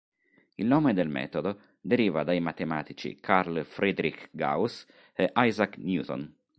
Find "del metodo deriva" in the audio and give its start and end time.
0.95-2.23